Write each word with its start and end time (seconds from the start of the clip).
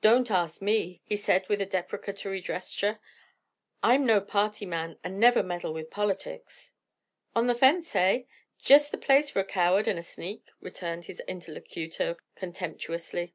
"Don't 0.00 0.30
ask 0.30 0.62
me," 0.62 1.02
he 1.04 1.14
said 1.14 1.46
with 1.50 1.60
a 1.60 1.66
deprecatory 1.66 2.40
gesture! 2.40 3.00
"I'm 3.82 4.06
no 4.06 4.18
party 4.22 4.64
man 4.64 4.98
and 5.04 5.20
never 5.20 5.42
meddle 5.42 5.74
with 5.74 5.90
politics." 5.90 6.72
"On 7.36 7.48
the 7.48 7.54
fence, 7.54 7.92
hey? 7.92 8.26
Just 8.58 8.90
the 8.92 8.96
place 8.96 9.28
for 9.28 9.40
a 9.40 9.44
coward 9.44 9.86
and 9.86 9.98
a 9.98 10.02
sneak," 10.02 10.46
returned 10.62 11.04
his 11.04 11.20
interlocutor 11.28 12.16
contemptuously. 12.34 13.34